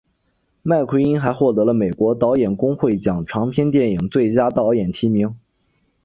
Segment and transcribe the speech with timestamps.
[0.63, 5.37] 麦奎因还获得了美国导演工会奖长片电影最佳导演提名。